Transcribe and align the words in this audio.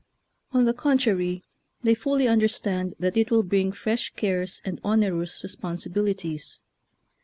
On 0.51 0.65
the 0.65 0.73
contrary, 0.73 1.43
they 1.83 1.93
fully 1.93 2.27
un 2.27 2.39
derstand 2.41 2.95
that 2.99 3.15
it 3.15 3.29
will 3.29 3.43
bring 3.43 3.71
fresh 3.71 4.11
cares 4.15 4.59
and 4.65 4.81
onerous 4.83 5.43
responsibilities. 5.43 6.59